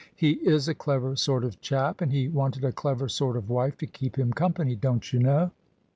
"He 0.15 0.31
is 0.43 0.67
a 0.67 0.73
clever 0.73 1.15
sort 1.15 1.43
of 1.43 1.61
chap, 1.61 2.01
and 2.01 2.11
he 2.11 2.27
wanted 2.27 2.63
a 2.63 2.71
clever 2.71 3.07
sort 3.07 3.37
of 3.37 3.51
wife 3.51 3.77
to 3.77 3.85
keep 3.85 4.15
him 4.17 4.33
company, 4.33 4.75
don't 4.75 5.13
you 5.13 5.19
know? 5.19 5.51